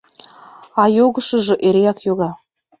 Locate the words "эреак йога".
1.67-2.31